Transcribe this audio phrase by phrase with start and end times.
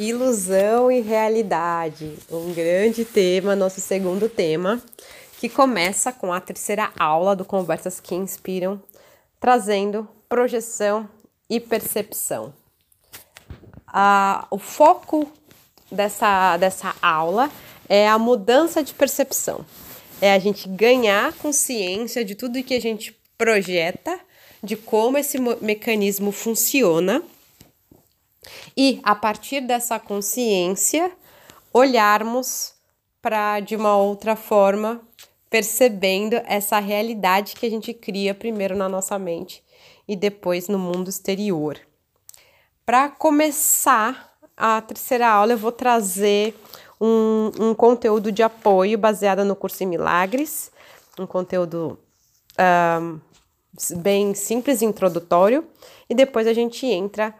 [0.00, 4.82] Ilusão e realidade, um grande tema, nosso segundo tema,
[5.38, 8.82] que começa com a terceira aula do Conversas que Inspiram,
[9.38, 11.06] trazendo projeção
[11.50, 12.54] e percepção.
[13.86, 15.30] Ah, o foco
[15.92, 17.50] dessa, dessa aula
[17.86, 19.66] é a mudança de percepção,
[20.18, 24.18] é a gente ganhar consciência de tudo que a gente projeta,
[24.62, 27.22] de como esse mecanismo funciona
[28.76, 31.12] e a partir dessa consciência
[31.72, 32.74] olharmos
[33.22, 35.00] para de uma outra forma,
[35.48, 39.62] percebendo essa realidade que a gente cria primeiro na nossa mente
[40.06, 41.78] e depois no mundo exterior.
[42.86, 46.54] Para começar a terceira aula, eu vou trazer
[47.00, 50.70] um, um, conteúdo de apoio baseado no curso em milagres,
[51.18, 51.98] um conteúdo
[53.00, 53.20] um,
[53.98, 55.66] bem simples e introdutório,
[56.08, 57.34] e depois a gente entra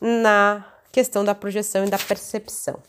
[0.00, 2.80] na questão da projeção e da percepção.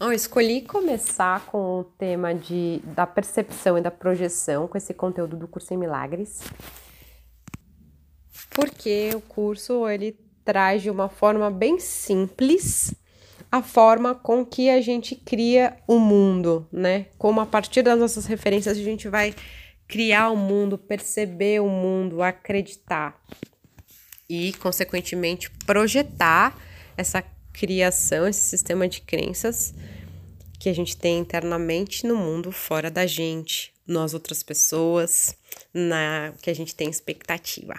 [0.00, 5.36] Eu escolhi começar com o tema de, da percepção e da projeção, com esse conteúdo
[5.36, 6.40] do curso em Milagres,
[8.50, 12.94] porque o curso ele traz de uma forma bem simples
[13.52, 17.06] a forma com que a gente cria o mundo, né?
[17.18, 19.34] Como a partir das nossas referências a gente vai
[19.90, 23.20] criar o mundo, perceber o mundo, acreditar
[24.28, 26.56] e, consequentemente, projetar
[26.96, 27.20] essa
[27.52, 29.74] criação, esse sistema de crenças
[30.60, 35.34] que a gente tem internamente no mundo fora da gente, nas outras pessoas,
[35.74, 37.74] na que a gente tem expectativa.